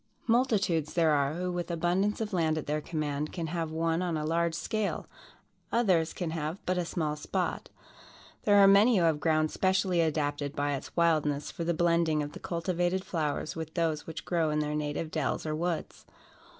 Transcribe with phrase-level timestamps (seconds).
[0.25, 4.17] Multitudes there are, who, with abundance of land at their command, can have one on
[4.17, 5.05] a large scale,
[5.71, 7.69] others can have, but a small spot.
[8.45, 12.31] There are many who have ground specially adapted by its wildness for the blending of
[12.31, 16.03] the cultivated flowers with those which grow in their native dells or woods.